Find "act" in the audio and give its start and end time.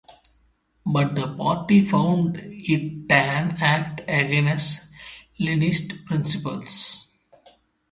3.61-4.01